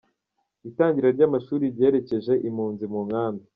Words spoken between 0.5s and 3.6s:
Itangira ry’amashuri ryerekeje impunzi mu nkambi